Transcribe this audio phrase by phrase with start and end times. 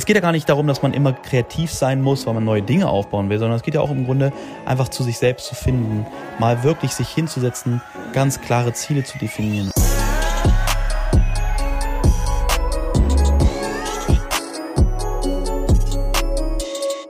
[0.00, 2.62] es geht ja gar nicht darum, dass man immer kreativ sein muss, weil man neue
[2.62, 4.32] Dinge aufbauen will, sondern es geht ja auch im Grunde
[4.64, 6.06] einfach zu sich selbst zu finden,
[6.38, 7.82] mal wirklich sich hinzusetzen,
[8.14, 9.70] ganz klare Ziele zu definieren.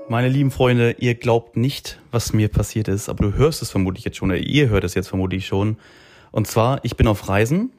[0.09, 4.05] Meine lieben Freunde, ihr glaubt nicht, was mir passiert ist, aber du hörst es vermutlich
[4.05, 5.77] jetzt schon, oder ihr hört es jetzt vermutlich schon.
[6.33, 7.71] Und zwar, ich bin auf Reisen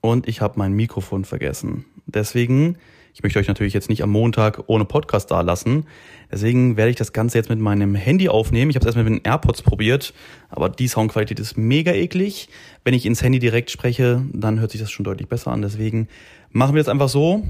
[0.00, 1.84] und ich habe mein Mikrofon vergessen.
[2.06, 2.78] Deswegen,
[3.14, 5.86] ich möchte euch natürlich jetzt nicht am Montag ohne Podcast da lassen.
[6.30, 8.70] Deswegen werde ich das Ganze jetzt mit meinem Handy aufnehmen.
[8.70, 10.14] Ich habe es erstmal mit den AirPods probiert,
[10.48, 12.48] aber die Soundqualität ist mega eklig.
[12.84, 15.60] Wenn ich ins Handy direkt spreche, dann hört sich das schon deutlich besser an.
[15.60, 16.08] Deswegen
[16.50, 17.46] machen wir es einfach so.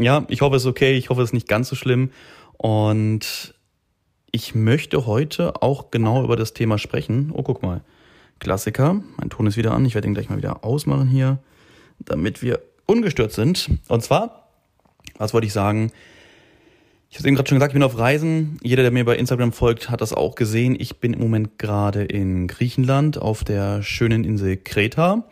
[0.00, 0.94] Ja, ich hoffe, es ist okay.
[0.94, 2.10] Ich hoffe, es ist nicht ganz so schlimm.
[2.56, 3.54] Und
[4.30, 7.30] ich möchte heute auch genau über das Thema sprechen.
[7.34, 7.82] Oh, guck mal.
[8.38, 9.02] Klassiker.
[9.18, 9.84] Mein Ton ist wieder an.
[9.84, 11.38] Ich werde ihn gleich mal wieder ausmachen hier,
[11.98, 13.70] damit wir ungestört sind.
[13.88, 14.41] Und zwar,
[15.18, 15.92] was wollte ich sagen?
[17.10, 18.58] Ich habe eben gerade schon gesagt, ich bin auf Reisen.
[18.62, 20.74] Jeder, der mir bei Instagram folgt, hat das auch gesehen.
[20.78, 25.24] Ich bin im Moment gerade in Griechenland auf der schönen Insel Kreta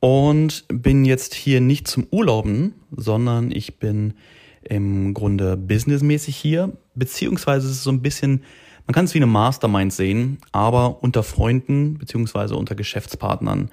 [0.00, 4.14] und bin jetzt hier nicht zum Urlauben, sondern ich bin
[4.62, 8.42] im Grunde businessmäßig hier, beziehungsweise es ist so ein bisschen,
[8.88, 13.70] man kann es wie eine Mastermind sehen, aber unter Freunden beziehungsweise unter Geschäftspartnern.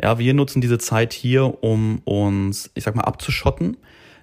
[0.00, 3.76] Ja, wir nutzen diese Zeit hier, um uns, ich sag mal, abzuschotten,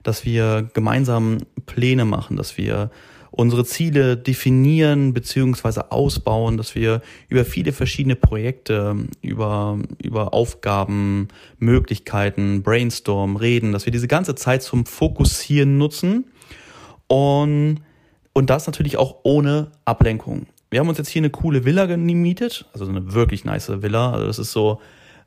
[0.04, 2.92] dass wir gemeinsam Pläne machen, dass wir
[3.32, 11.28] unsere Ziele definieren beziehungsweise ausbauen, dass wir über viele verschiedene Projekte, über, über Aufgaben,
[11.58, 16.26] Möglichkeiten, Brainstorm reden, dass wir diese ganze Zeit zum Fokussieren nutzen
[17.08, 17.82] und,
[18.34, 20.48] und das natürlich auch ohne Ablenkung.
[20.72, 24.12] Wir haben uns jetzt hier eine coole Villa gemietet, also eine wirklich nice Villa.
[24.12, 24.80] Also das ist so,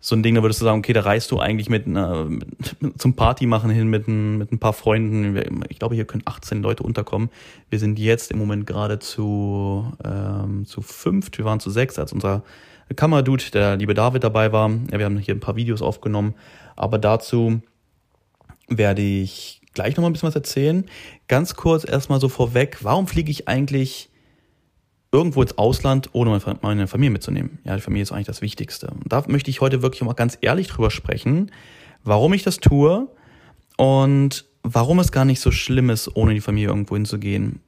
[0.05, 2.49] so ein Ding, da würdest du sagen, okay, da reist du eigentlich mit, einer, mit
[2.99, 5.63] zum Party machen hin mit ein, mit ein paar Freunden.
[5.69, 7.31] Ich glaube, hier können 18 Leute unterkommen.
[7.71, 11.39] Wir sind jetzt im Moment gerade zu, ähm, zu fünft.
[11.39, 12.43] Wir waren zu sechs, als unser
[12.97, 14.71] Kammerdude, der liebe David dabei war.
[14.91, 16.35] Ja, wir haben hier ein paar Videos aufgenommen.
[16.75, 17.63] Aber dazu
[18.67, 20.85] werde ich gleich nochmal ein bisschen was erzählen.
[21.29, 24.11] Ganz kurz erstmal so vorweg, warum fliege ich eigentlich
[25.13, 27.59] irgendwo ins Ausland, ohne meine Familie mitzunehmen.
[27.65, 28.89] Ja, die Familie ist eigentlich das Wichtigste.
[28.89, 31.53] Und da möchte ich heute wirklich mal ganz ehrlich drüber sprechen,
[32.03, 33.09] warum ich das tue
[33.77, 37.61] und warum es gar nicht so schlimm ist, ohne die Familie irgendwo hinzugehen.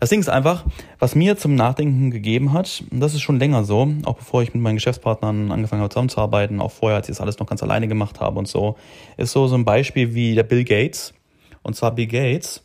[0.00, 0.64] Das Ding ist einfach,
[0.98, 4.52] was mir zum Nachdenken gegeben hat, und das ist schon länger so, auch bevor ich
[4.52, 7.88] mit meinen Geschäftspartnern angefangen habe zusammenzuarbeiten, auch vorher, als ich das alles noch ganz alleine
[7.88, 8.76] gemacht habe und so,
[9.16, 11.14] ist so, so ein Beispiel wie der Bill Gates.
[11.62, 12.64] Und zwar Bill Gates,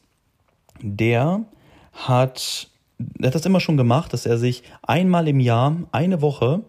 [0.82, 1.46] der
[1.94, 2.70] hat
[3.20, 6.62] er hat das immer schon gemacht, dass er sich einmal im Jahr, eine Woche,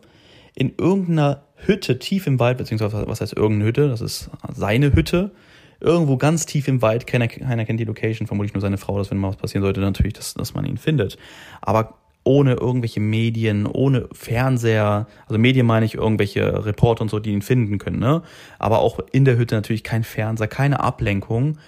[0.55, 5.33] in irgendeiner Hütte tief im Wald, beziehungsweise was heißt irgendeine Hütte, das ist seine Hütte,
[5.81, 9.11] irgendwo ganz tief im Wald, keiner, keiner kennt die Location, vermutlich nur seine Frau, dass
[9.11, 11.19] wenn mal was passieren sollte, natürlich, dass, dass man ihn findet.
[11.61, 17.31] Aber ohne irgendwelche Medien, ohne Fernseher, also Medien meine ich irgendwelche Reporter und so, die
[17.31, 18.23] ihn finden können, ne?
[18.59, 21.59] Aber auch in der Hütte natürlich kein Fernseher, keine Ablenkung.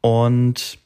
[0.00, 0.78] Und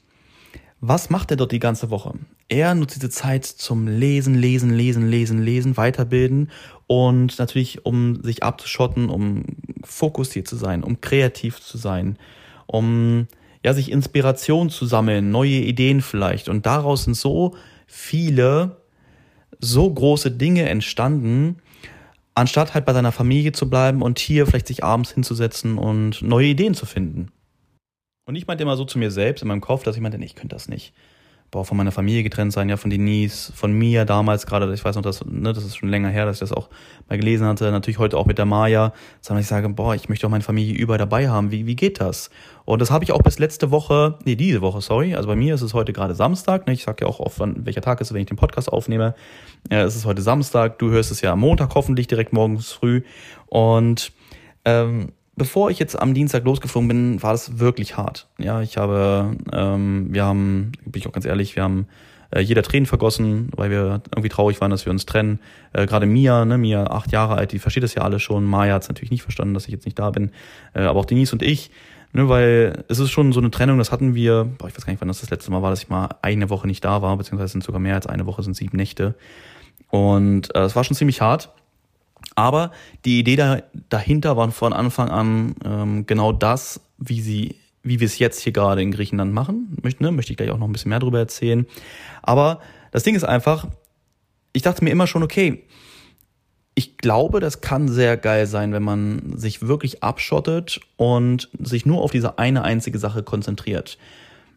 [0.85, 2.13] was macht er dort die ganze Woche?
[2.49, 6.51] Er nutzt diese Zeit zum Lesen, Lesen, Lesen, Lesen, Lesen, Weiterbilden
[6.89, 9.45] und natürlich, um sich abzuschotten, um
[9.85, 12.19] fokussiert zu sein, um kreativ zu sein,
[12.67, 13.29] um
[13.65, 16.49] ja, sich Inspiration zu sammeln, neue Ideen vielleicht.
[16.49, 17.55] Und daraus sind so
[17.87, 18.79] viele,
[19.61, 21.59] so große Dinge entstanden,
[22.35, 26.49] anstatt halt bei seiner Familie zu bleiben und hier vielleicht sich abends hinzusetzen und neue
[26.49, 27.31] Ideen zu finden.
[28.25, 30.27] Und ich meinte immer so zu mir selbst in meinem Kopf, dass ich meinte, nee,
[30.27, 30.95] ich könnte das nicht.
[31.51, 34.97] Boah, von meiner Familie getrennt sein, ja, von Denise, von mir damals gerade, ich weiß
[34.97, 36.71] noch, dass, ne, das ist schon länger her, dass ich das auch
[37.11, 40.27] mal gelesen hatte, natürlich heute auch mit der Maya, sondern ich sage, boah, ich möchte
[40.27, 42.31] auch meine Familie überall dabei haben, wie, wie geht das?
[42.65, 45.55] Und das habe ich auch bis letzte Woche, nee, diese Woche, sorry, also bei mir
[45.55, 48.09] ist es heute gerade Samstag, ne, ich sage ja auch oft, wann, welcher Tag ist
[48.09, 49.15] es, wenn ich den Podcast aufnehme,
[49.71, 53.03] ja, es ist heute Samstag, du hörst es ja am Montag hoffentlich direkt morgens früh.
[53.49, 54.13] Und
[54.65, 58.29] ähm, bevor ich jetzt am Dienstag losgeflogen bin, war das wirklich hart.
[58.39, 61.87] Ja, ich habe, ähm, wir haben, bin ich auch ganz ehrlich, wir haben
[62.31, 65.39] äh, jeder Tränen vergossen, weil wir irgendwie traurig waren, dass wir uns trennen.
[65.73, 68.45] Äh, Gerade Mia, ne, Mia, acht Jahre alt, die versteht das ja alle schon.
[68.45, 70.31] Maya hat es natürlich nicht verstanden, dass ich jetzt nicht da bin.
[70.75, 71.71] Äh, aber auch Denise und ich,
[72.13, 74.93] ne, weil es ist schon so eine Trennung, das hatten wir, boah, ich weiß gar
[74.93, 77.17] nicht, wann das das letzte Mal war, dass ich mal eine Woche nicht da war,
[77.17, 79.15] beziehungsweise sind sogar mehr als eine Woche, sind sieben Nächte.
[79.89, 81.51] Und äh, es war schon ziemlich hart.
[82.35, 82.71] Aber
[83.05, 88.07] die Idee da, dahinter war von Anfang an ähm, genau das, wie sie, wie wir
[88.07, 89.77] es jetzt hier gerade in Griechenland machen.
[89.83, 91.67] Möchte, ne, möchte ich gleich auch noch ein bisschen mehr darüber erzählen.
[92.23, 92.61] Aber
[92.91, 93.67] das Ding ist einfach,
[94.53, 95.65] ich dachte mir immer schon, okay,
[96.75, 102.01] ich glaube, das kann sehr geil sein, wenn man sich wirklich abschottet und sich nur
[102.01, 103.99] auf diese eine einzige Sache konzentriert.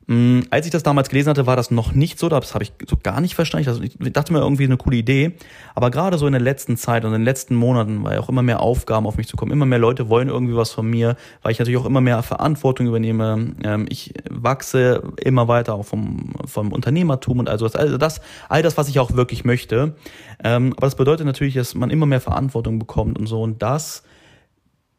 [0.08, 2.74] Mm, als ich das damals gelesen hatte, war das noch nicht so, das habe ich
[2.88, 3.84] so gar nicht verstanden.
[3.84, 5.34] Ich dachte mir irgendwie eine coole Idee.
[5.74, 8.44] Aber gerade so in der letzten Zeit und in den letzten Monaten, weil auch immer
[8.44, 11.52] mehr Aufgaben auf mich zu kommen, immer mehr Leute wollen irgendwie was von mir, weil
[11.52, 13.54] ich natürlich auch immer mehr Verantwortung übernehme.
[13.64, 18.62] Ähm, ich wachse immer weiter auch vom, vom Unternehmertum und also das, also das, all
[18.62, 19.96] das, was ich auch wirklich möchte.
[20.44, 24.04] Ähm, aber das bedeutet natürlich, dass man immer mehr Verantwortung bekommt und so und das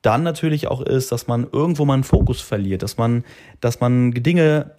[0.02, 3.24] dann natürlich auch ist, dass man irgendwo mal einen Fokus verliert, dass man,
[3.60, 4.72] dass man Dinge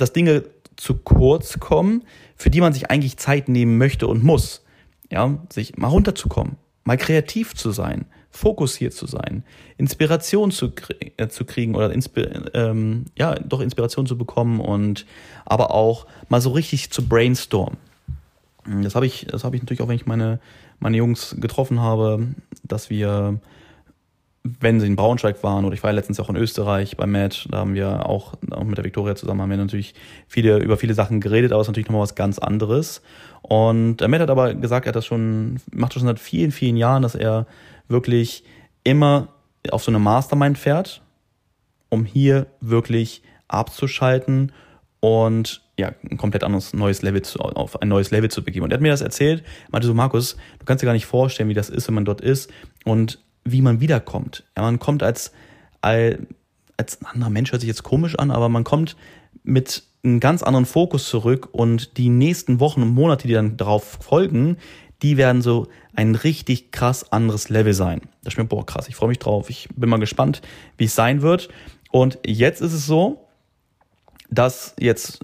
[0.00, 0.44] dass Dinge
[0.76, 2.04] zu kurz kommen,
[2.36, 4.64] für die man sich eigentlich Zeit nehmen möchte und muss.
[5.10, 9.42] Ja, sich mal runterzukommen, mal kreativ zu sein, fokussiert zu sein,
[9.76, 10.70] Inspiration zu,
[11.16, 15.06] äh, zu kriegen oder Inspir ähm, ja, doch Inspiration zu bekommen und
[15.44, 17.76] aber auch mal so richtig zu brainstormen.
[18.82, 20.38] Das habe ich, das ich natürlich auch, wenn ich meine,
[20.78, 22.28] meine Jungs getroffen habe,
[22.62, 23.40] dass wir
[24.42, 27.46] wenn sie in Braunschweig waren oder ich war ja letztens auch in Österreich beim Match,
[27.50, 29.94] da haben wir auch, auch mit der Viktoria zusammen haben wir natürlich
[30.28, 33.02] viele, über viele Sachen geredet, aber es ist natürlich nochmal was ganz anderes.
[33.42, 36.76] Und Matt hat aber gesagt, er hat das schon, macht das schon seit vielen, vielen
[36.76, 37.46] Jahren, dass er
[37.88, 38.44] wirklich
[38.82, 39.28] immer
[39.70, 41.02] auf so eine Mastermind fährt,
[41.90, 44.52] um hier wirklich abzuschalten
[45.00, 48.64] und ja, ein komplett anderes neues Level zu, auf ein neues Level zu begeben.
[48.64, 51.48] Und er hat mir das erzählt, meinte so, Markus, du kannst dir gar nicht vorstellen,
[51.48, 52.50] wie das ist, wenn man dort ist.
[52.84, 54.44] Und wie man wiederkommt.
[54.56, 55.32] Ja, man kommt als,
[55.80, 56.18] als
[57.00, 58.96] ein anderer Mensch, hört sich jetzt komisch an, aber man kommt
[59.42, 63.98] mit einem ganz anderen Fokus zurück und die nächsten Wochen und Monate, die dann darauf
[64.00, 64.56] folgen,
[65.02, 68.02] die werden so ein richtig krass anderes Level sein.
[68.22, 69.50] Das ist mir, boah, krass, ich freue mich drauf.
[69.50, 70.42] Ich bin mal gespannt,
[70.76, 71.48] wie es sein wird.
[71.90, 73.26] Und jetzt ist es so,
[74.30, 75.20] dass jetzt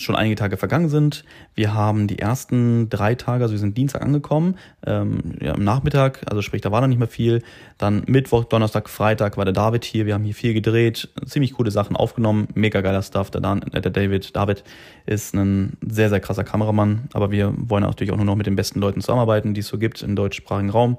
[0.00, 1.24] schon einige Tage vergangen sind.
[1.54, 4.56] Wir haben die ersten drei Tage, also wir sind Dienstag angekommen,
[4.86, 7.42] ähm, ja, am Nachmittag, also sprich, da war noch nicht mehr viel.
[7.78, 10.06] Dann Mittwoch, Donnerstag, Freitag war der David hier.
[10.06, 13.30] Wir haben hier viel gedreht, ziemlich coole Sachen aufgenommen, mega geiler Stuff.
[13.30, 14.64] Der, Dan, äh, der David, David
[15.06, 18.56] ist ein sehr, sehr krasser Kameramann, aber wir wollen natürlich auch nur noch mit den
[18.56, 20.98] besten Leuten zusammenarbeiten, die es so gibt im deutschsprachigen Raum.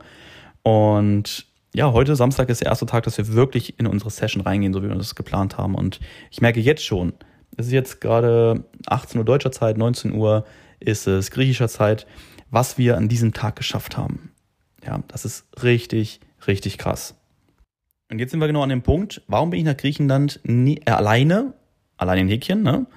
[0.63, 4.73] Und ja, heute Samstag ist der erste Tag, dass wir wirklich in unsere Session reingehen,
[4.73, 5.75] so wie wir das geplant haben.
[5.75, 5.99] Und
[6.31, 7.13] ich merke jetzt schon,
[7.59, 10.45] es ist jetzt gerade 18 Uhr deutscher Zeit, 19 Uhr
[10.79, 12.07] ist es griechischer Zeit,
[12.49, 14.31] was wir an diesem Tag geschafft haben.
[14.85, 17.15] Ja, das ist richtig, richtig krass.
[18.09, 20.91] Und jetzt sind wir genau an dem Punkt, warum bin ich nach Griechenland nie, äh,
[20.91, 21.53] alleine,
[21.97, 22.87] allein in Häkchen, ne?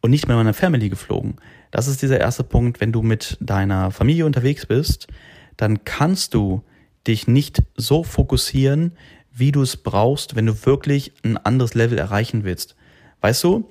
[0.00, 1.36] Und nicht mit meiner Family geflogen.
[1.72, 5.08] Das ist dieser erste Punkt, wenn du mit deiner Familie unterwegs bist,
[5.56, 6.62] dann kannst du
[7.08, 8.92] dich nicht so fokussieren,
[9.32, 12.76] wie du es brauchst, wenn du wirklich ein anderes Level erreichen willst.
[13.20, 13.68] Weißt du,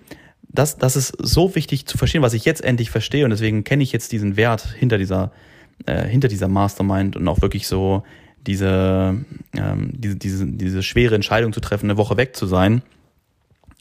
[0.56, 3.84] das, das ist so wichtig zu verstehen, was ich jetzt endlich verstehe und deswegen kenne
[3.84, 5.31] ich jetzt diesen Wert hinter dieser,
[5.86, 8.04] äh, hinter dieser Mastermind und auch wirklich so
[8.48, 9.24] diese,
[9.56, 12.81] ähm, diese, diese, diese schwere Entscheidung zu treffen, eine Woche weg zu sein.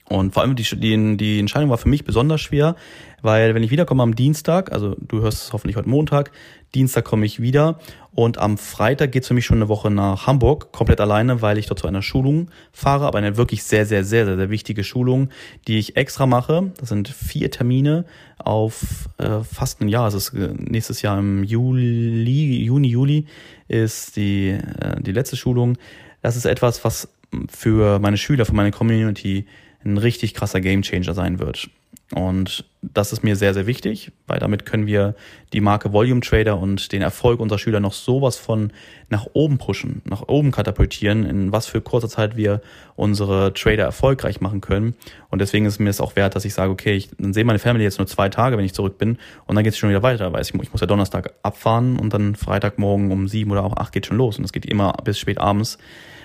[0.08, 2.76] Und vor allem die, die, die Entscheidung war für mich besonders schwer,
[3.22, 6.30] weil wenn ich wiederkomme am Dienstag, also du hörst es hoffentlich heute Montag,
[6.74, 7.78] Dienstag komme ich wieder
[8.14, 11.66] und am Freitag geht's für mich schon eine Woche nach Hamburg, komplett alleine, weil ich
[11.66, 15.30] dort zu einer Schulung fahre, aber eine wirklich sehr, sehr, sehr, sehr, sehr wichtige Schulung,
[15.66, 16.72] die ich extra mache.
[16.78, 18.04] Das sind vier Termine
[18.38, 20.08] auf äh, fast ein Jahr.
[20.08, 23.26] Es ist nächstes Jahr im Juli, Juni, Juli
[23.68, 25.76] ist die, äh, die letzte Schulung.
[26.22, 27.08] Das ist etwas, was
[27.48, 29.46] für meine Schüler, für meine Community
[29.84, 31.68] ein richtig krasser Gamechanger sein wird.
[32.12, 35.14] Und das ist mir sehr, sehr wichtig, weil damit können wir
[35.52, 38.72] die Marke Volume Trader und den Erfolg unserer Schüler noch sowas von
[39.08, 42.60] nach oben pushen, nach oben katapultieren, in was für kurzer Zeit wir
[42.94, 44.94] unsere Trader erfolgreich machen können.
[45.30, 47.58] Und deswegen ist mir es auch wert, dass ich sage, okay, ich dann sehe meine
[47.58, 50.02] Family jetzt nur zwei Tage, wenn ich zurück bin, und dann geht es schon wieder
[50.02, 53.76] weiter, weil ich, ich muss ja Donnerstag abfahren und dann Freitagmorgen um sieben oder auch
[53.76, 54.38] acht geht schon los.
[54.38, 55.78] Und es geht immer bis spät abends,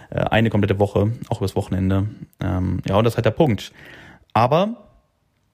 [0.09, 2.07] äh, eine komplette Woche, auch übers Wochenende.
[2.39, 3.71] Ähm, ja, und das ist halt der Punkt.
[4.33, 4.89] Aber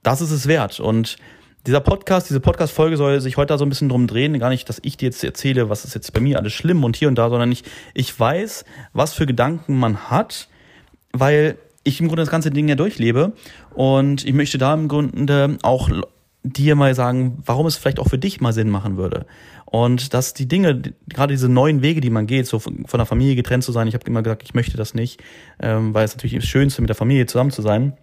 [0.03, 0.79] das ist es wert.
[0.79, 1.17] Und
[1.65, 4.37] dieser Podcast, diese Podcast-Folge soll sich heute da so ein bisschen drum drehen.
[4.37, 6.95] Gar nicht, dass ich dir jetzt erzähle, was ist jetzt bei mir alles schlimm und
[6.95, 10.47] hier und da, sondern ich, ich weiß, was für Gedanken man hat,
[11.11, 13.33] weil ich im Grunde das ganze Ding ja durchlebe.
[13.73, 15.89] Und ich möchte da im Grunde auch
[16.53, 19.25] dir mal sagen, warum es vielleicht auch für dich mal Sinn machen würde.
[19.65, 23.35] Und dass die Dinge, gerade diese neuen Wege, die man geht, so von der Familie
[23.35, 25.21] getrennt zu sein, ich habe immer gesagt, ich möchte das nicht,
[25.59, 27.93] ähm, weil es natürlich das Schönste, mit der Familie zusammen zu sein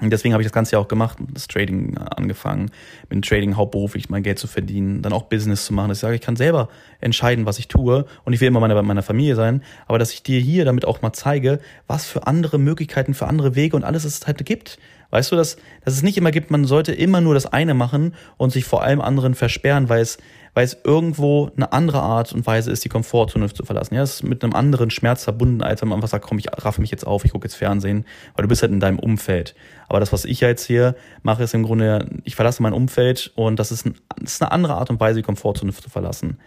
[0.00, 2.70] und deswegen habe ich das Ganze ja auch gemacht, das Trading äh, angefangen,
[3.08, 5.88] mit dem Trading hauptberuflich mein Geld zu verdienen, dann auch Business zu machen.
[5.88, 6.68] Dass ich sage, ich kann selber
[7.00, 10.22] entscheiden, was ich tue und ich will immer bei meiner Familie sein, aber dass ich
[10.22, 14.04] dir hier damit auch mal zeige, was für andere Möglichkeiten, für andere Wege und alles
[14.04, 14.78] es halt gibt.
[15.10, 18.14] Weißt du, dass, dass es nicht immer gibt, man sollte immer nur das eine machen
[18.36, 20.18] und sich vor allem anderen versperren, weil es,
[20.52, 23.94] weil es irgendwo eine andere Art und Weise ist, die Komfortzone zu verlassen.
[23.94, 26.48] Ja, es ist mit einem anderen Schmerz verbunden, als wenn man einfach sagt, komm, ich
[26.52, 29.54] raffe mich jetzt auf, ich gucke jetzt Fernsehen, weil du bist halt in deinem Umfeld.
[29.88, 33.58] Aber das, was ich jetzt hier mache, ist im Grunde, ich verlasse mein Umfeld und
[33.58, 36.38] das ist, ein, das ist eine andere Art und Weise, die Komfortzone zu verlassen.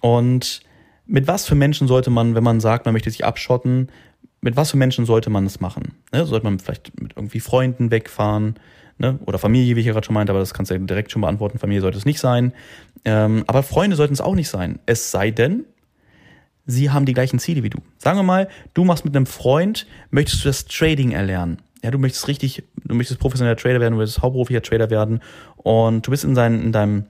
[0.00, 0.62] Und
[1.06, 3.88] mit was für Menschen sollte man, wenn man sagt, man möchte sich abschotten,
[4.40, 5.94] mit was für Menschen sollte man das machen?
[6.12, 6.26] Ne?
[6.26, 8.54] Sollte man vielleicht mit irgendwie Freunden wegfahren?
[8.98, 9.18] Ne?
[9.26, 11.22] Oder Familie, wie ich ja gerade schon meinte, aber das kannst du ja direkt schon
[11.22, 11.58] beantworten.
[11.58, 12.52] Familie sollte es nicht sein.
[13.04, 14.78] Ähm, aber Freunde sollten es auch nicht sein.
[14.86, 15.64] Es sei denn,
[16.66, 17.78] sie haben die gleichen Ziele wie du.
[17.98, 21.62] Sagen wir mal, du machst mit einem Freund, möchtest du das Trading erlernen.
[21.82, 25.20] Ja, du möchtest richtig, du möchtest professioneller Trader werden, du möchtest hauptberuflicher Trader werden
[25.56, 27.06] und du bist in, sein, in deinem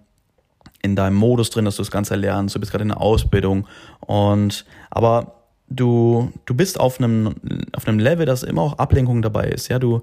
[0.83, 3.67] in deinem Modus drin, dass du das Ganze lernst, du bist gerade in der Ausbildung
[4.01, 5.40] und aber
[5.71, 7.35] du, du bist auf einem,
[7.73, 9.69] auf einem Level, dass immer auch Ablenkung dabei ist.
[9.69, 10.03] Ja, du,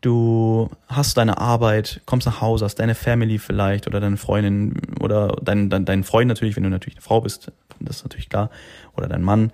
[0.00, 5.36] du hast deine Arbeit, kommst nach Hause, hast deine Family vielleicht oder deine Freundin oder
[5.42, 7.50] dein, dein, dein Freund natürlich, wenn du natürlich eine Frau bist,
[7.80, 8.50] das ist natürlich klar,
[8.96, 9.52] oder dein Mann.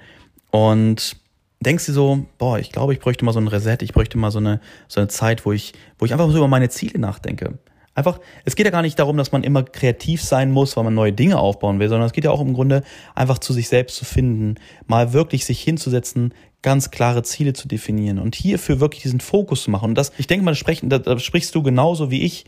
[0.51, 1.17] Und
[1.61, 4.31] denkst dir so, boah, ich glaube, ich bräuchte mal so ein Reset, ich bräuchte mal
[4.31, 7.59] so eine, so eine Zeit, wo ich, wo ich einfach so über meine Ziele nachdenke.
[7.95, 10.95] Einfach, es geht ja gar nicht darum, dass man immer kreativ sein muss, weil man
[10.95, 12.83] neue Dinge aufbauen will, sondern es geht ja auch im Grunde
[13.15, 18.19] einfach zu sich selbst zu finden, mal wirklich sich hinzusetzen, ganz klare Ziele zu definieren
[18.19, 19.91] und hierfür wirklich diesen Fokus zu machen.
[19.91, 22.47] Und das, ich denke mal, sprechen, da, da sprichst du genauso wie ich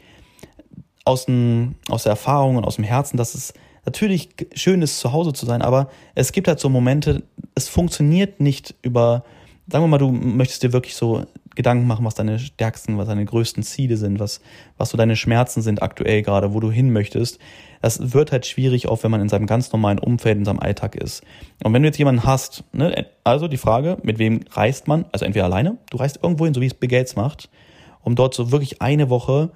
[1.04, 5.12] aus, dem, aus der Erfahrung und aus dem Herzen, dass es natürlich schön ist, zu
[5.12, 7.22] Hause zu sein, aber es gibt halt so Momente,
[7.54, 9.22] es funktioniert nicht über,
[9.68, 13.25] sagen wir mal, du möchtest dir wirklich so Gedanken machen, was deine stärksten, was deine
[13.25, 14.40] größten Ziele sind, was,
[14.76, 17.38] was so deine Schmerzen sind aktuell gerade, wo du hin möchtest.
[17.80, 20.94] Das wird halt schwierig, auch wenn man in seinem ganz normalen Umfeld, in seinem Alltag
[20.94, 21.23] ist.
[21.64, 25.06] Und wenn du jetzt jemanden hast, ne, also die Frage, mit wem reist man?
[25.12, 27.49] Also entweder alleine, du reist irgendwo hin, so wie es Bill Gates macht,
[28.02, 29.50] um dort so wirklich eine Woche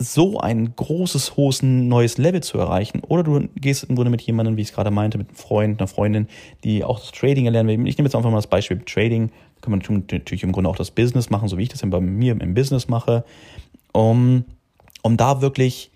[0.00, 3.02] so ein großes, hohes neues Level zu erreichen.
[3.08, 5.80] Oder du gehst im Grunde mit jemandem, wie ich es gerade meinte, mit einem Freund,
[5.80, 6.28] einer Freundin,
[6.62, 7.88] die auch das Trading erlernen will.
[7.88, 9.30] Ich nehme jetzt einfach mal das Beispiel Trading.
[9.56, 12.00] Da kann man natürlich im Grunde auch das Business machen, so wie ich das bei
[12.00, 13.24] mir im Business mache,
[13.92, 14.44] um,
[15.02, 15.90] um da wirklich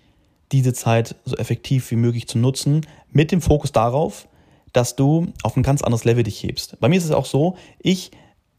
[0.51, 4.27] diese Zeit so effektiv wie möglich zu nutzen, mit dem Fokus darauf,
[4.73, 6.77] dass du auf ein ganz anderes Level dich hebst.
[6.81, 8.11] Bei mir ist es auch so, ich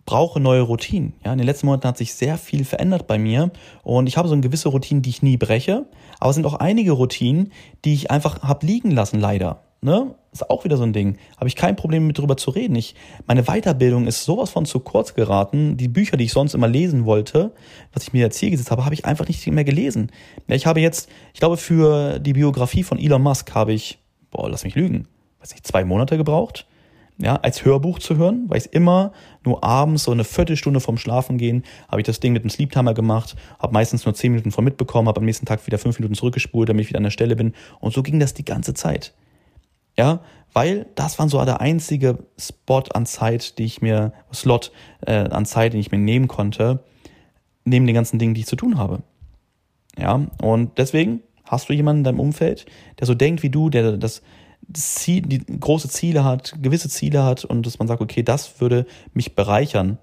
[0.06, 1.14] brauche neue Routinen.
[1.24, 3.50] Ja, in den letzten Monaten hat sich sehr viel verändert bei mir
[3.82, 5.86] und ich habe so eine gewisse Routine, die ich nie breche,
[6.20, 7.52] aber es sind auch einige Routinen,
[7.84, 9.62] die ich einfach habe liegen lassen, leider.
[9.80, 10.14] Ne?
[10.32, 11.18] Ist auch wieder so ein Ding.
[11.36, 12.74] Habe ich kein Problem mit drüber zu reden.
[12.74, 12.94] Ich,
[13.26, 15.76] meine Weiterbildung ist sowas von zu kurz geraten.
[15.76, 17.52] Die Bücher, die ich sonst immer lesen wollte,
[17.92, 20.10] was ich mir als Ziel gesetzt habe, habe ich einfach nicht mehr gelesen.
[20.48, 23.98] Ja, ich habe jetzt, ich glaube, für die Biografie von Elon Musk habe ich,
[24.30, 25.06] boah, lass mich lügen,
[25.40, 26.66] weiß nicht, zwei Monate gebraucht
[27.18, 29.12] ja, als Hörbuch zu hören, weil ich immer
[29.44, 32.72] nur abends so eine Viertelstunde vorm Schlafen gehen, habe ich das Ding mit dem Sleep
[32.72, 35.98] Timer gemacht, habe meistens nur zehn Minuten vor mitbekommen, habe am nächsten Tag wieder fünf
[35.98, 37.54] Minuten zurückgespult, damit ich wieder an der Stelle bin.
[37.80, 39.14] Und so ging das die ganze Zeit.
[39.96, 40.20] Ja,
[40.52, 44.72] weil das war so der einzige Spot an Zeit, die ich mir, Slot
[45.06, 46.82] äh, an Zeit, den ich mir nehmen konnte,
[47.64, 49.02] neben den ganzen Dingen, die ich zu tun habe.
[49.96, 52.66] Ja, und deswegen hast du jemanden in deinem Umfeld,
[52.98, 54.22] der so denkt wie du, der das
[54.72, 58.86] Ziel, die große Ziele hat, gewisse Ziele hat und dass man sagt, okay, das würde
[59.12, 59.98] mich bereichern,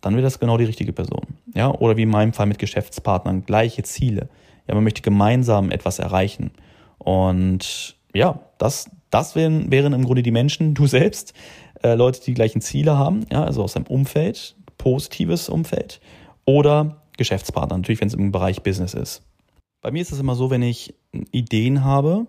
[0.00, 1.22] dann wäre das genau die richtige Person.
[1.54, 4.28] Ja, oder wie in meinem Fall mit Geschäftspartnern, gleiche Ziele.
[4.66, 6.50] Ja, man möchte gemeinsam etwas erreichen.
[6.98, 11.34] Und ja, das, das wären, wären im Grunde die Menschen, du selbst,
[11.82, 16.00] äh, Leute, die die gleichen Ziele haben, ja, also aus einem Umfeld, positives Umfeld,
[16.44, 19.22] oder Geschäftspartner, natürlich, wenn es im Bereich Business ist.
[19.80, 20.94] Bei mir ist es immer so, wenn ich
[21.32, 22.26] Ideen habe,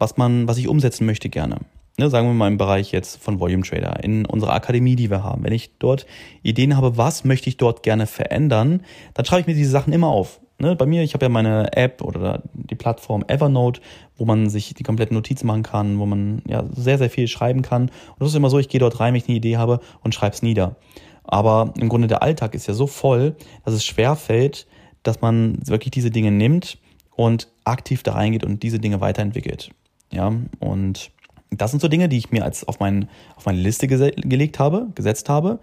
[0.00, 1.58] was man, was ich umsetzen möchte gerne.
[1.98, 5.22] Ne, sagen wir mal im Bereich jetzt von Volume Trader, in unserer Akademie, die wir
[5.22, 5.44] haben.
[5.44, 6.06] Wenn ich dort
[6.42, 10.08] Ideen habe, was möchte ich dort gerne verändern, dann schreibe ich mir diese Sachen immer
[10.08, 10.40] auf.
[10.58, 13.80] Ne, bei mir, ich habe ja meine App oder die Plattform Evernote,
[14.16, 17.62] wo man sich die kompletten Notizen machen kann, wo man ja sehr, sehr viel schreiben
[17.62, 17.84] kann.
[17.84, 20.14] Und das ist immer so, ich gehe dort rein, wenn ich eine Idee habe und
[20.14, 20.76] schreibe es nieder.
[21.24, 24.66] Aber im Grunde der Alltag ist ja so voll, dass es schwer fällt,
[25.02, 26.78] dass man wirklich diese Dinge nimmt
[27.14, 29.70] und aktiv da reingeht und diese Dinge weiterentwickelt.
[30.12, 31.10] Ja, und
[31.50, 34.88] das sind so Dinge, die ich mir als auf, mein, auf meine Liste gelegt habe,
[34.94, 35.60] gesetzt habe.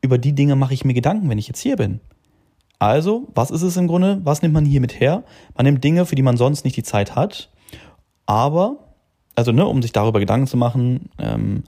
[0.00, 2.00] Über die Dinge mache ich mir Gedanken, wenn ich jetzt hier bin.
[2.78, 4.20] Also, was ist es im Grunde?
[4.24, 5.24] Was nimmt man hier mit her?
[5.56, 7.50] Man nimmt Dinge, für die man sonst nicht die Zeit hat,
[8.26, 8.76] aber,
[9.34, 11.64] also, ne, um sich darüber Gedanken zu machen, ähm,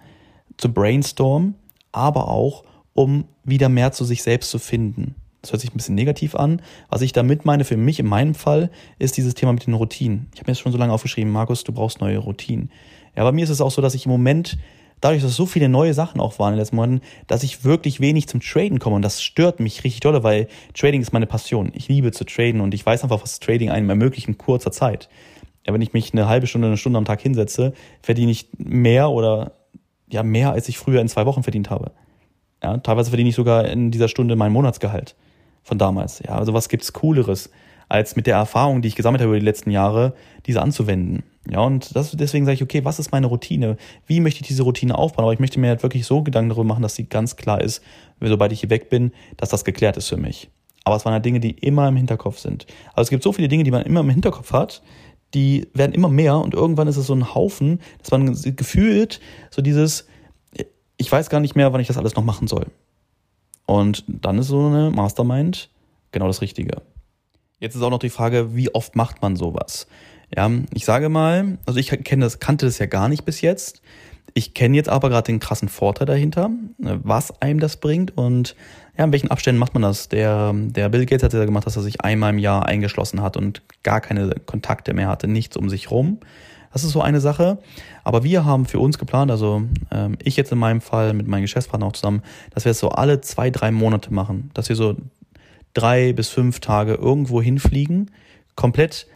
[0.58, 1.54] zu brainstormen,
[1.92, 5.14] aber auch, um wieder mehr zu sich selbst zu finden.
[5.48, 6.60] Das hört sich ein bisschen negativ an.
[6.90, 10.28] Was ich damit meine, für mich in meinem Fall, ist dieses Thema mit den Routinen.
[10.34, 12.70] Ich habe mir jetzt schon so lange aufgeschrieben, Markus, du brauchst neue Routinen.
[13.16, 14.58] Ja, bei mir ist es auch so, dass ich im Moment
[15.00, 17.98] dadurch, dass so viele neue Sachen auch waren in den letzten Monaten, dass ich wirklich
[17.98, 18.96] wenig zum Traden komme.
[18.96, 21.72] Und das stört mich richtig dolle, weil Trading ist meine Passion.
[21.72, 25.08] Ich liebe zu traden und ich weiß einfach, was Trading einem ermöglicht in kurzer Zeit.
[25.66, 29.08] Ja, wenn ich mich eine halbe Stunde, eine Stunde am Tag hinsetze, verdiene ich mehr
[29.08, 29.52] oder
[30.10, 31.92] ja mehr, als ich früher in zwei Wochen verdient habe.
[32.62, 35.16] Ja, teilweise verdiene ich sogar in dieser Stunde mein Monatsgehalt
[35.68, 36.20] von damals.
[36.26, 37.50] Ja, also was gibt's Cooleres,
[37.88, 40.14] als mit der Erfahrung, die ich gesammelt habe über die letzten Jahre,
[40.46, 41.22] diese anzuwenden.
[41.48, 43.76] Ja, und das, deswegen sage ich, okay, was ist meine Routine?
[44.06, 45.24] Wie möchte ich diese Routine aufbauen?
[45.24, 47.82] Aber ich möchte mir halt wirklich so Gedanken darüber machen, dass sie ganz klar ist,
[48.20, 50.50] sobald ich hier weg bin, dass das geklärt ist für mich.
[50.84, 52.66] Aber es waren halt Dinge, die immer im Hinterkopf sind.
[52.90, 54.82] Also es gibt so viele Dinge, die man immer im Hinterkopf hat,
[55.34, 59.20] die werden immer mehr und irgendwann ist es so ein Haufen, dass man gefühlt
[59.50, 60.06] so dieses,
[60.96, 62.66] ich weiß gar nicht mehr, wann ich das alles noch machen soll.
[63.68, 65.68] Und dann ist so eine Mastermind
[66.10, 66.80] genau das Richtige.
[67.60, 69.86] Jetzt ist auch noch die Frage, wie oft macht man sowas?
[70.34, 73.82] Ja, ich sage mal, also ich kenne das, kannte das ja gar nicht bis jetzt.
[74.32, 78.56] Ich kenne jetzt aber gerade den krassen Vorteil dahinter, was einem das bringt und
[78.96, 80.08] ja, in welchen Abständen macht man das?
[80.08, 83.36] Der, der Bill Gates hat ja gemacht, dass er sich einmal im Jahr eingeschlossen hat
[83.36, 86.20] und gar keine Kontakte mehr hatte, nichts um sich rum.
[86.72, 87.58] Das ist so eine Sache.
[88.04, 91.42] Aber wir haben für uns geplant, also ähm, ich jetzt in meinem Fall mit meinem
[91.42, 92.22] Geschäftspartner auch zusammen,
[92.54, 94.50] dass wir es so alle zwei, drei Monate machen.
[94.54, 94.96] Dass wir so
[95.74, 98.10] drei bis fünf Tage irgendwo hinfliegen,
[98.54, 99.06] komplett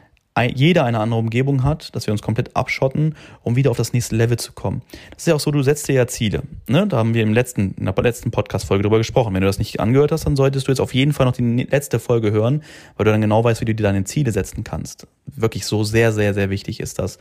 [0.40, 4.16] jeder eine andere Umgebung hat, dass wir uns komplett abschotten, um wieder auf das nächste
[4.16, 4.82] Level zu kommen.
[5.10, 6.42] Das ist ja auch so, du setzt dir ja Ziele.
[6.68, 6.86] Ne?
[6.86, 9.34] Da haben wir im letzten, in der letzten Podcast-Folge drüber gesprochen.
[9.34, 11.64] Wenn du das nicht angehört hast, dann solltest du jetzt auf jeden Fall noch die
[11.64, 12.62] letzte Folge hören,
[12.96, 15.06] weil du dann genau weißt, wie du dir deine Ziele setzen kannst.
[15.26, 17.18] Wirklich so sehr, sehr, sehr wichtig ist das.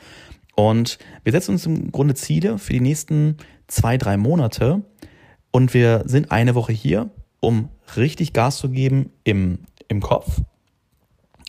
[0.56, 3.38] Und wir setzen uns im Grunde Ziele für die nächsten
[3.68, 4.84] zwei, drei Monate.
[5.52, 7.10] Und wir sind eine Woche hier,
[7.42, 10.40] um richtig Gas zu geben im, im Kopf,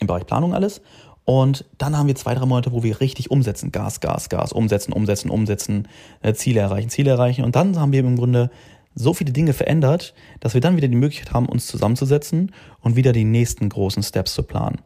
[0.01, 0.81] im Bereich Planung alles
[1.25, 3.71] und dann haben wir zwei, drei Monate, wo wir richtig umsetzen.
[3.71, 5.89] Gas, Gas, Gas, umsetzen, umsetzen, umsetzen,
[6.21, 7.45] äh, Ziele erreichen, Ziele erreichen.
[7.45, 8.51] Und dann haben wir im Grunde
[8.95, 13.13] so viele Dinge verändert, dass wir dann wieder die Möglichkeit haben, uns zusammenzusetzen und wieder
[13.13, 14.81] die nächsten großen Steps zu planen.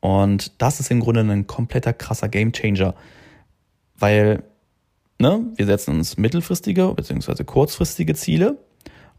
[0.00, 2.94] Und das ist im Grunde ein kompletter krasser Gamechanger,
[3.98, 4.42] weil
[5.18, 7.44] ne, wir setzen uns mittelfristige bzw.
[7.44, 8.58] kurzfristige Ziele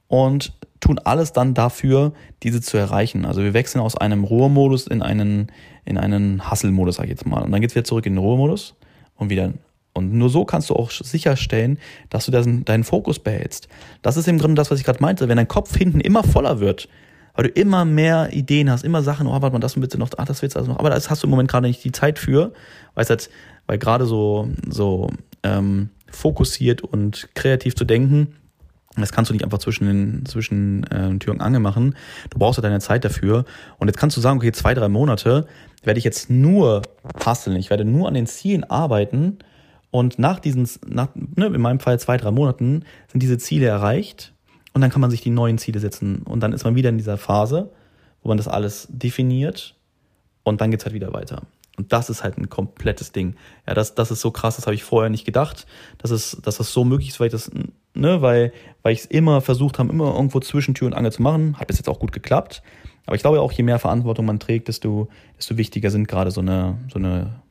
[0.08, 0.54] und
[0.84, 2.12] tun alles dann dafür,
[2.44, 3.26] diese zu erreichen.
[3.26, 5.48] Also wir wechseln aus einem Ruhemodus in einen,
[5.86, 7.42] in einen Hustle-Modus, sag ich jetzt mal.
[7.42, 8.76] Und dann geht's wieder zurück in den Ruhemodus
[9.16, 9.54] und wieder.
[9.94, 11.78] Und nur so kannst du auch sicherstellen,
[12.10, 13.70] dass du deinen, deinen Fokus behältst.
[14.02, 15.30] Das ist im Grunde das, was ich gerade meinte.
[15.30, 16.90] Wenn dein Kopf hinten immer voller wird,
[17.34, 20.10] weil du immer mehr Ideen hast, immer Sachen, oh, warte mal, das willst du noch,
[20.18, 21.94] ah, das willst du also noch, aber das hast du im Moment gerade nicht die
[21.94, 22.52] Zeit für,
[22.94, 23.30] weil es halt,
[23.68, 25.10] weil gerade so, so
[25.44, 28.36] ähm, fokussiert und kreativ zu denken,
[28.96, 31.96] das kannst du nicht einfach zwischen den zwischen äh, Tür und Angel machen.
[32.30, 33.46] Du brauchst ja deine Zeit dafür.
[33.80, 35.48] Und jetzt kannst du sagen, okay, zwei, drei Monate
[35.84, 36.84] werde ich jetzt nur
[37.26, 37.56] hasseln.
[37.58, 39.40] Ich werde nur an den Zielen arbeiten.
[39.90, 44.34] Und nach diesen, nach, ne, in meinem Fall zwei, drei Monaten, sind diese Ziele erreicht.
[44.74, 46.24] Und dann kann man sich die neuen Ziele setzen.
[46.24, 47.72] Und dann ist man wieder in dieser Phase,
[48.22, 49.76] wo man das alles definiert.
[50.44, 51.44] Und dann geht's halt wieder weiter.
[51.78, 53.36] Und das ist halt ein komplettes Ding.
[53.68, 55.66] Ja, das, das ist so krass, das habe ich vorher nicht gedacht,
[55.98, 57.50] dass es, dass das so möglich ist, weil ich das,
[57.94, 61.22] ne, weil, weil ich es immer versucht habe, immer irgendwo zwischen Tür und Angel zu
[61.22, 61.58] machen.
[61.60, 62.64] Hat bis jetzt auch gut geklappt.
[63.06, 66.42] Aber ich glaube auch, je mehr Verantwortung man trägt, desto, desto wichtiger sind gerade so
[66.42, 67.42] eine, so eine,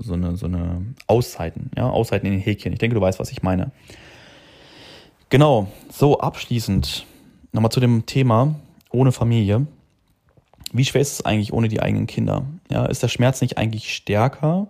[0.00, 2.72] so eine, so eine Auszeiten, ja, Auszeiten in den Häkchen.
[2.72, 3.72] Ich denke, du weißt, was ich meine.
[5.30, 7.06] Genau, so abschließend
[7.52, 8.54] nochmal zu dem Thema
[8.90, 9.66] ohne Familie
[10.72, 12.46] wie schwer ist es eigentlich ohne die eigenen Kinder?
[12.70, 14.68] Ja, ist der Schmerz nicht eigentlich stärker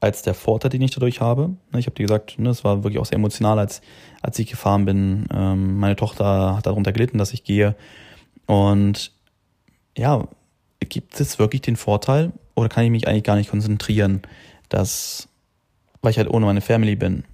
[0.00, 1.50] als der Vorteil, den ich dadurch habe?
[1.72, 3.80] Ne, ich habe dir gesagt, ne, es war wirklich auch sehr emotional, als,
[4.22, 5.26] als ich gefahren bin.
[5.32, 7.74] Ähm, meine Tochter hat darunter gelitten, dass ich gehe.
[8.46, 9.12] Und
[9.96, 10.28] ja,
[10.80, 14.22] gibt es wirklich den Vorteil oder kann ich mich eigentlich gar nicht konzentrieren,
[14.68, 15.28] dass,
[16.02, 17.24] weil ich halt ohne meine Family bin?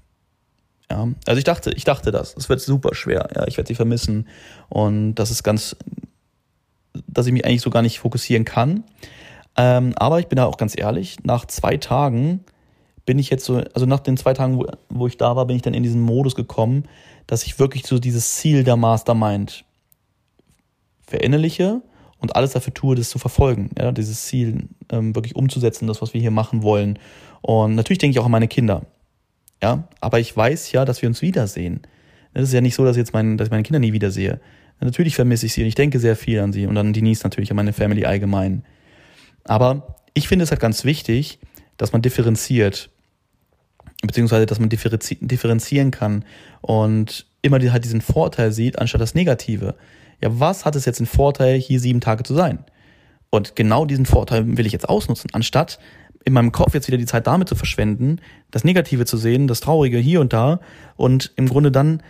[0.90, 2.36] Ja, also ich dachte, ich dachte das.
[2.36, 3.28] Es wird super schwer.
[3.34, 4.28] Ja, ich werde sie vermissen
[4.68, 5.76] und das ist ganz,
[7.06, 8.84] dass ich mich eigentlich so gar nicht fokussieren kann.
[9.56, 12.44] Ähm, aber ich bin da auch ganz ehrlich, nach zwei Tagen
[13.04, 15.56] bin ich jetzt so, also nach den zwei Tagen, wo, wo ich da war, bin
[15.56, 16.84] ich dann in diesen Modus gekommen,
[17.26, 19.64] dass ich wirklich so dieses Ziel der Mastermind
[21.06, 21.82] verinnerliche
[22.18, 26.14] und alles dafür tue, das zu verfolgen, ja, dieses Ziel ähm, wirklich umzusetzen, das, was
[26.14, 26.98] wir hier machen wollen.
[27.40, 28.86] Und natürlich denke ich auch an meine Kinder.
[29.62, 31.80] Ja, aber ich weiß ja, dass wir uns wiedersehen.
[32.34, 34.40] Es ist ja nicht so, dass, ich jetzt mein, dass ich meine Kinder nie wiedersehe.
[34.80, 37.50] Natürlich vermisse ich sie und ich denke sehr viel an sie und an Denise natürlich,
[37.50, 38.64] an meine Family allgemein.
[39.44, 41.38] Aber ich finde es halt ganz wichtig,
[41.76, 42.90] dass man differenziert,
[44.02, 46.24] beziehungsweise dass man differenzieren kann
[46.60, 49.74] und immer halt diesen Vorteil sieht, anstatt das Negative.
[50.20, 52.64] Ja, was hat es jetzt einen Vorteil, hier sieben Tage zu sein?
[53.30, 55.78] Und genau diesen Vorteil will ich jetzt ausnutzen, anstatt
[56.24, 59.60] in meinem Kopf jetzt wieder die Zeit damit zu verschwenden, das Negative zu sehen, das
[59.60, 60.60] Traurige hier und da
[60.96, 62.02] und im Grunde dann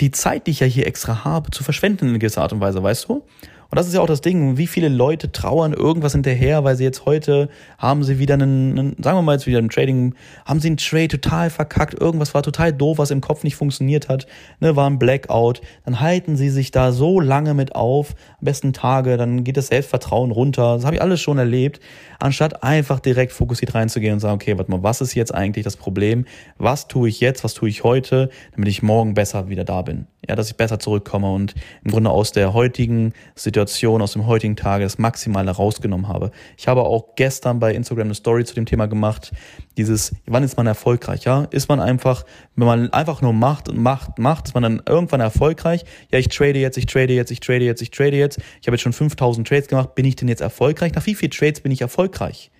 [0.00, 2.82] die Zeit, die ich ja hier extra habe, zu verschwenden in gewisser Art und Weise,
[2.82, 3.24] weißt du?
[3.70, 6.84] Und das ist ja auch das Ding, wie viele Leute trauern irgendwas hinterher, weil sie
[6.84, 10.14] jetzt heute haben sie wieder einen, einen sagen wir mal jetzt wieder im Trading,
[10.46, 14.08] haben sie einen Trade total verkackt, irgendwas war total doof, was im Kopf nicht funktioniert
[14.08, 14.26] hat,
[14.60, 18.72] ne, war ein Blackout, dann halten sie sich da so lange mit auf, am besten
[18.72, 21.78] Tage, dann geht das Selbstvertrauen runter, das habe ich alles schon erlebt,
[22.18, 25.76] anstatt einfach direkt fokussiert reinzugehen und sagen, okay, warte mal, was ist jetzt eigentlich das
[25.76, 26.24] Problem,
[26.56, 30.06] was tue ich jetzt, was tue ich heute, damit ich morgen besser wieder da bin,
[30.26, 31.54] ja, dass ich besser zurückkomme und
[31.84, 36.32] im Grunde aus der heutigen Situation aus dem heutigen Tage das Maximale rausgenommen habe.
[36.56, 39.32] Ich habe auch gestern bei Instagram eine Story zu dem Thema gemacht.
[39.76, 41.24] Dieses, wann ist man erfolgreich?
[41.24, 42.24] Ja, ist man einfach,
[42.56, 45.84] wenn man einfach nur macht und macht, macht, ist man dann irgendwann erfolgreich?
[46.10, 48.38] Ja, ich trade jetzt, ich trade jetzt, ich trade jetzt, ich trade jetzt.
[48.60, 49.94] Ich habe jetzt schon 5000 Trades gemacht.
[49.94, 50.94] Bin ich denn jetzt erfolgreich?
[50.94, 52.50] Nach wie vielen Trades bin ich erfolgreich?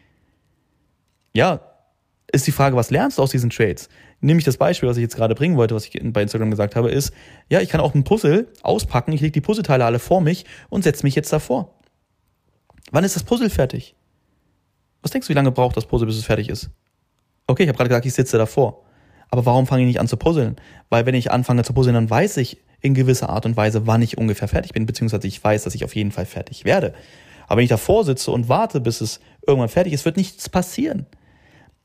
[1.34, 1.60] Ja,
[2.30, 3.88] ist die Frage, was lernst du aus diesen Trades?
[4.20, 6.90] Nämlich das Beispiel, was ich jetzt gerade bringen wollte, was ich bei Instagram gesagt habe,
[6.90, 7.12] ist,
[7.48, 10.82] ja, ich kann auch ein Puzzle auspacken, ich lege die Puzzleteile alle vor mich und
[10.82, 11.74] setze mich jetzt davor.
[12.90, 13.94] Wann ist das Puzzle fertig?
[15.02, 16.70] Was denkst du, wie lange braucht das Puzzle, bis es fertig ist?
[17.46, 18.84] Okay, ich habe gerade gesagt, ich sitze davor.
[19.30, 20.56] Aber warum fange ich nicht an zu puzzeln?
[20.88, 24.02] Weil wenn ich anfange zu puzzeln, dann weiß ich in gewisser Art und Weise, wann
[24.02, 26.94] ich ungefähr fertig bin, beziehungsweise ich weiß, dass ich auf jeden Fall fertig werde.
[27.46, 31.06] Aber wenn ich davor sitze und warte, bis es irgendwann fertig ist, wird nichts passieren.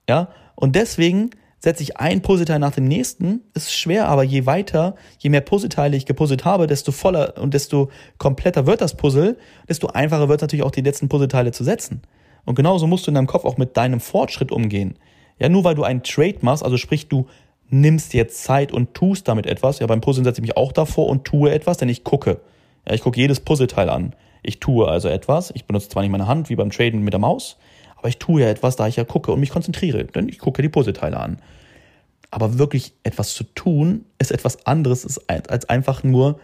[0.10, 1.32] Ja, und deswegen
[1.64, 3.40] setze ich ein Puzzleteil nach dem nächsten.
[3.54, 7.90] Ist schwer, aber je weiter, je mehr Puzzleteile ich gepuzzelt habe, desto voller und desto
[8.18, 9.38] kompletter wird das Puzzle,
[9.70, 12.02] desto einfacher wird natürlich auch die letzten Puzzleteile zu setzen.
[12.44, 15.00] Und genauso musst du in deinem Kopf auch mit deinem Fortschritt umgehen.
[15.40, 17.28] Ja, nur weil du einen Trade machst, also sprich, du
[17.70, 19.80] nimmst jetzt Zeit und tust damit etwas.
[19.80, 22.42] Ja, beim Puzzeln setze ich mich auch davor und tue etwas, denn ich gucke.
[22.86, 24.18] Ja, ich gucke jedes Puzzleteil an.
[24.42, 25.52] Ich tue also etwas.
[25.56, 27.58] Ich benutze zwar nicht meine Hand wie beim Traden mit der Maus,
[28.04, 30.62] aber ich tue ja etwas, da ich ja gucke und mich konzentriere, denn ich gucke
[30.62, 31.42] die Puzzleteile an.
[32.32, 36.38] Aber wirklich etwas zu tun, ist etwas anderes als einfach nur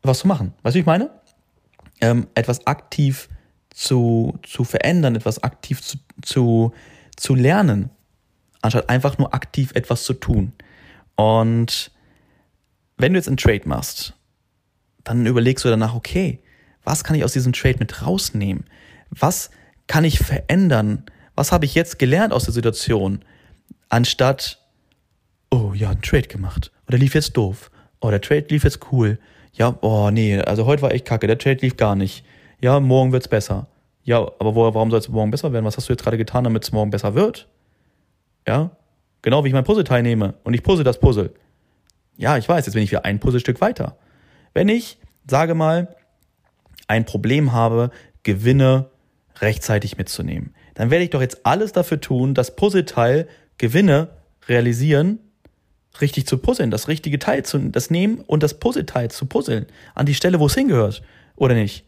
[0.00, 0.54] was zu machen.
[0.62, 1.10] Weißt du, wie ich meine?
[2.00, 3.28] Ähm, etwas aktiv
[3.68, 6.72] zu, zu verändern, etwas aktiv zu, zu,
[7.14, 7.90] zu lernen,
[8.62, 10.54] anstatt einfach nur aktiv etwas zu tun.
[11.14, 11.90] Und
[12.96, 14.14] wenn du jetzt einen Trade machst,
[15.04, 16.40] dann überlegst du danach, okay,
[16.84, 18.64] was kann ich aus diesem Trade mit rausnehmen?
[19.10, 19.50] Was
[19.90, 21.02] kann ich verändern?
[21.34, 23.24] Was habe ich jetzt gelernt aus der Situation?
[23.88, 24.64] Anstatt,
[25.50, 26.70] oh ja, ein Trade gemacht.
[26.86, 27.72] Oder lief jetzt doof.
[28.00, 29.18] Oh, der Trade lief jetzt cool.
[29.52, 31.26] Ja, oh nee, also heute war echt kacke.
[31.26, 32.24] Der Trade lief gar nicht.
[32.60, 33.66] Ja, morgen wird's besser.
[34.04, 35.64] Ja, aber wo, warum soll es morgen besser werden?
[35.64, 37.48] Was hast du jetzt gerade getan, damit es morgen besser wird?
[38.46, 38.70] Ja,
[39.22, 41.34] genau wie ich mein Puzzle teilnehme und ich puzzle das Puzzle.
[42.16, 43.96] Ja, ich weiß, jetzt bin ich wieder ein Puzzlestück weiter.
[44.54, 45.96] Wenn ich, sage mal,
[46.86, 47.90] ein Problem habe,
[48.22, 48.88] gewinne
[49.40, 50.54] rechtzeitig mitzunehmen.
[50.74, 54.08] Dann werde ich doch jetzt alles dafür tun, das Puzzleteil Gewinne
[54.48, 55.18] realisieren,
[56.00, 60.06] richtig zu puzzeln, das richtige Teil zu das nehmen und das Puzzleteil zu puzzeln an
[60.06, 61.02] die Stelle, wo es hingehört
[61.36, 61.84] oder nicht.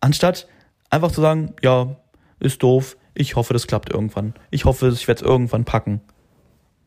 [0.00, 0.46] Anstatt
[0.88, 1.96] einfach zu sagen, ja,
[2.38, 4.34] ist doof, ich hoffe, das klappt irgendwann.
[4.50, 6.00] Ich hoffe, ich werde es irgendwann packen.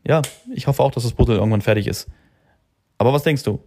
[0.06, 0.22] Ja,
[0.52, 2.08] ich hoffe auch, dass das Puzzle irgendwann fertig ist.
[2.98, 3.62] Aber was denkst du?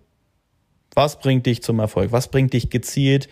[0.94, 2.12] Was bringt dich zum Erfolg?
[2.12, 3.30] Was bringt dich gezielt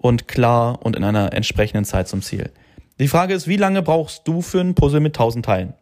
[0.00, 2.50] und klar und in einer entsprechenden Zeit zum Ziel.
[2.98, 5.74] Die Frage ist, wie lange brauchst du für ein Puzzle mit 1000 Teilen?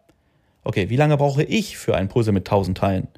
[0.65, 3.09] Okay, wie lange brauche ich für ein Puzzle mit 1000 Teilen?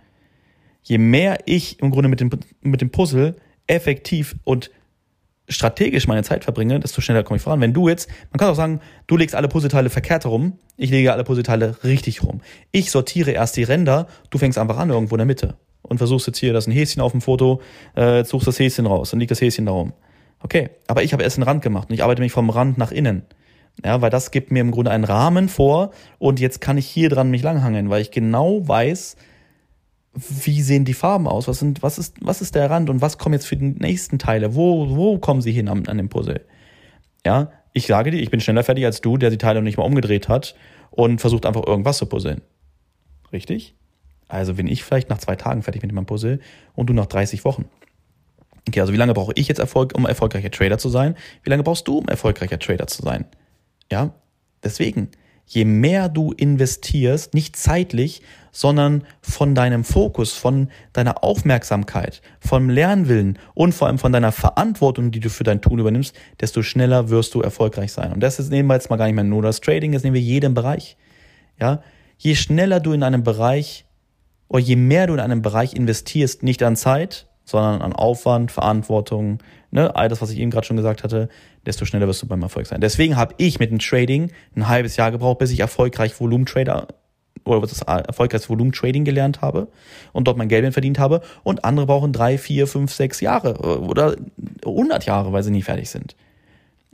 [0.82, 3.36] Je mehr ich im Grunde mit dem, mit dem Puzzle
[3.66, 4.70] effektiv und
[5.48, 7.60] strategisch meine Zeit verbringe, desto schneller komme ich voran.
[7.60, 11.12] Wenn du jetzt, man kann auch sagen, du legst alle Puzzleteile verkehrt herum, ich lege
[11.12, 12.40] alle Puzzleteile richtig rum.
[12.72, 16.26] Ich sortiere erst die Ränder, du fängst einfach an irgendwo in der Mitte und versuchst
[16.26, 17.60] jetzt hier, das ist ein Häschen auf dem Foto,
[17.96, 19.92] äh, suchst das Häschen raus, dann liegt das Häschen da rum.
[20.42, 22.92] Okay, aber ich habe erst einen Rand gemacht und ich arbeite mich vom Rand nach
[22.92, 23.22] innen.
[23.84, 27.08] Ja, weil das gibt mir im Grunde einen Rahmen vor und jetzt kann ich hier
[27.08, 29.16] dran mich langhangeln, weil ich genau weiß,
[30.14, 33.16] wie sehen die Farben aus, was sind, was ist, was ist der Rand und was
[33.16, 36.44] kommen jetzt für die nächsten Teile, wo, wo kommen sie hin an, an dem Puzzle?
[37.24, 39.78] Ja, ich sage dir, ich bin schneller fertig als du, der die Teile noch nicht
[39.78, 40.56] mal umgedreht hat
[40.90, 42.42] und versucht einfach irgendwas zu puzzeln.
[43.32, 43.74] Richtig?
[44.28, 46.40] Also bin ich vielleicht nach zwei Tagen fertig mit meinem Puzzle
[46.74, 47.66] und du nach 30 Wochen.
[48.68, 51.16] Okay, also wie lange brauche ich jetzt Erfolg, um erfolgreicher Trader zu sein?
[51.42, 53.24] Wie lange brauchst du, um erfolgreicher Trader zu sein?
[53.90, 54.14] Ja,
[54.62, 55.08] deswegen,
[55.46, 63.38] je mehr du investierst, nicht zeitlich, sondern von deinem Fokus, von deiner Aufmerksamkeit, vom Lernwillen
[63.54, 67.34] und vor allem von deiner Verantwortung, die du für dein Tun übernimmst, desto schneller wirst
[67.34, 68.12] du erfolgreich sein.
[68.12, 70.14] Und das ist nehmen wir jetzt mal gar nicht mehr nur das Trading, das nehmen
[70.14, 70.96] wir jeden Bereich.
[71.60, 71.82] Ja,
[72.18, 73.86] je schneller du in einem Bereich
[74.48, 79.38] oder je mehr du in einem Bereich investierst, nicht an Zeit, sondern an Aufwand, Verantwortung,
[79.70, 81.28] ne, all das, was ich eben gerade schon gesagt hatte,
[81.66, 82.80] desto schneller wirst du beim Erfolg sein.
[82.80, 86.88] Deswegen habe ich mit dem Trading ein halbes Jahr gebraucht, bis ich erfolgreich Volumentrader
[87.44, 89.68] oder das erfolgreiches Volumentrading gelernt habe
[90.12, 91.22] und dort mein Geld verdient habe.
[91.42, 94.16] Und andere brauchen drei, vier, fünf, sechs Jahre oder
[94.64, 96.16] 100 Jahre, weil sie nie fertig sind.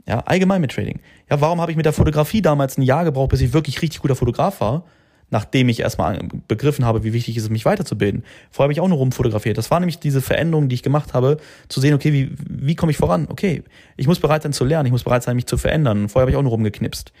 [0.07, 1.01] Ja, allgemein mit Trading.
[1.29, 4.01] Ja, warum habe ich mit der Fotografie damals ein Jahr gebraucht, bis ich wirklich richtig
[4.01, 4.85] guter Fotograf war?
[5.29, 8.23] Nachdem ich erstmal begriffen habe, wie wichtig ist es, mich weiterzubilden.
[8.49, 9.57] Vorher habe ich auch nur rumfotografiert.
[9.57, 11.37] Das war nämlich diese Veränderung, die ich gemacht habe,
[11.67, 13.27] zu sehen, okay, wie, wie komme ich voran?
[13.29, 13.63] Okay,
[13.97, 16.07] ich muss bereit sein zu lernen, ich muss bereit sein, mich zu verändern.
[16.07, 17.11] Vorher habe ich auch nur rumgeknipst.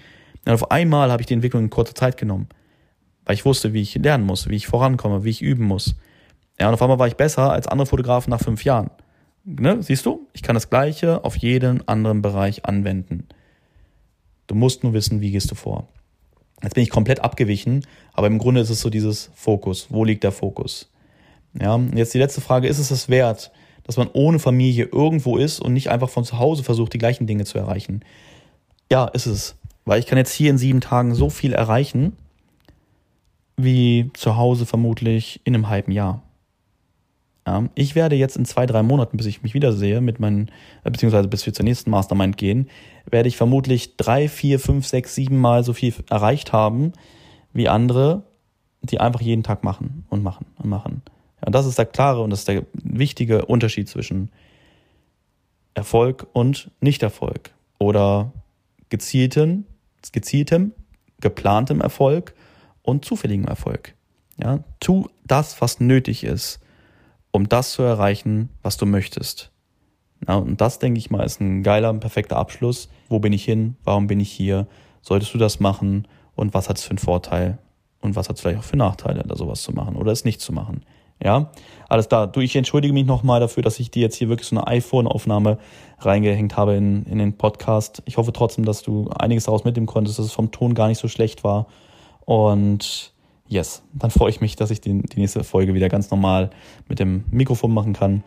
[0.45, 2.47] Und auf einmal habe ich die Entwicklung in kurzer Zeit genommen.
[3.25, 5.95] Weil ich wusste, wie ich lernen muss, wie ich vorankomme, wie ich üben muss.
[6.57, 8.89] Ja, und auf einmal war ich besser als andere Fotografen nach fünf Jahren.
[9.43, 9.83] Ne?
[9.83, 10.27] Siehst du?
[10.31, 13.27] Ich kann das Gleiche auf jeden anderen Bereich anwenden.
[14.47, 15.89] Du musst nur wissen, wie gehst du vor.
[16.63, 19.87] Jetzt bin ich komplett abgewichen, aber im Grunde ist es so dieses Fokus.
[19.89, 20.89] Wo liegt der Fokus?
[21.59, 23.51] Ja, jetzt die letzte Frage, ist es das wert,
[23.83, 27.27] dass man ohne Familie irgendwo ist und nicht einfach von zu Hause versucht, die gleichen
[27.27, 28.01] Dinge zu erreichen?
[28.91, 29.55] Ja, ist es.
[29.85, 32.17] Weil ich kann jetzt hier in sieben Tagen so viel erreichen,
[33.55, 36.21] wie zu Hause vermutlich in einem halben Jahr.
[37.75, 40.51] Ich werde jetzt in zwei, drei Monaten, bis ich mich wiedersehe, mit meinen,
[40.83, 42.69] äh, beziehungsweise bis wir zur nächsten Mastermind gehen,
[43.09, 46.93] werde ich vermutlich drei, vier, fünf, sechs, sieben Mal so viel erreicht haben
[47.53, 48.23] wie andere,
[48.81, 51.01] die einfach jeden Tag machen und machen und machen.
[51.41, 54.29] Ja, und das ist der klare und das ist der wichtige Unterschied zwischen
[55.73, 58.33] Erfolg und Nichterfolg oder
[58.89, 59.65] gezielten,
[60.11, 60.73] gezieltem,
[61.21, 62.33] geplantem Erfolg
[62.81, 63.93] und zufälligem Erfolg.
[64.41, 66.59] Ja, tu das, was nötig ist
[67.37, 69.51] um das zu erreichen, was du möchtest.
[70.27, 72.89] Ja, und das, denke ich mal, ist ein geiler, perfekter Abschluss.
[73.09, 73.77] Wo bin ich hin?
[73.83, 74.67] Warum bin ich hier?
[75.01, 76.07] Solltest du das machen?
[76.35, 77.59] Und was hat es für einen Vorteil?
[78.01, 80.41] Und was hat es vielleicht auch für Nachteile, da sowas zu machen oder es nicht
[80.41, 80.83] zu machen?
[81.23, 81.51] Ja,
[81.89, 82.25] alles da.
[82.25, 85.59] Du, ich entschuldige mich nochmal dafür, dass ich dir jetzt hier wirklich so eine iPhone-Aufnahme
[85.99, 88.01] reingehängt habe in, in den Podcast.
[88.05, 90.99] Ich hoffe trotzdem, dass du einiges daraus mitnehmen konntest, dass es vom Ton gar nicht
[90.99, 91.67] so schlecht war.
[92.25, 93.13] Und
[93.47, 96.49] Yes, dann freue ich mich, dass ich die, die nächste Folge wieder ganz normal
[96.89, 98.23] mit dem Mikrofon machen kann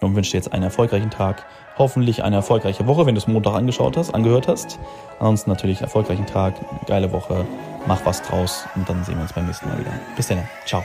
[0.00, 1.44] und wünsche dir jetzt einen erfolgreichen Tag.
[1.78, 4.78] Hoffentlich eine erfolgreiche Woche, wenn du es Montag angeschaut hast, angehört hast.
[5.18, 6.54] Ansonsten natürlich einen erfolgreichen Tag,
[6.86, 7.46] geile Woche,
[7.86, 9.92] mach was draus und dann sehen wir uns beim nächsten Mal wieder.
[10.16, 10.84] Bis dann, ciao.